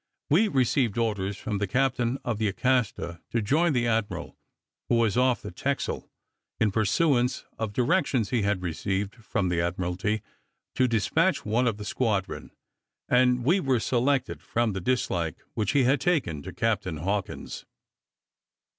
We 0.31 0.47
received 0.47 0.97
orders 0.97 1.37
from 1.37 1.59
the 1.59 1.67
captain 1.67 2.17
of 2.25 2.39
the 2.39 2.47
Acasta 2.47 3.21
to 3.29 3.39
join 3.39 3.71
the 3.73 3.85
admiral, 3.85 4.35
who 4.89 4.95
was 4.95 5.15
off 5.15 5.43
the 5.43 5.51
Texel, 5.51 6.09
in 6.59 6.71
pursuance 6.71 7.45
of 7.59 7.71
directions 7.71 8.31
he 8.31 8.41
had 8.41 8.63
received 8.63 9.13
from 9.17 9.49
the 9.49 9.61
Admiralty 9.61 10.23
to 10.73 10.87
despatch 10.87 11.45
one 11.45 11.67
of 11.67 11.77
the 11.77 11.85
squadron, 11.85 12.49
and 13.09 13.45
we 13.45 13.59
were 13.59 13.79
selected 13.79 14.41
from 14.41 14.73
the 14.73 14.81
dislike 14.81 15.35
which 15.53 15.73
he 15.73 15.83
had 15.83 16.01
taken 16.01 16.41
to 16.41 16.51
Captain 16.51 16.97
Hawkins. 16.97 17.65